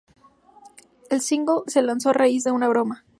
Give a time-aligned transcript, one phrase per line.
[1.11, 3.05] El single se lanzó a raíz de una broma.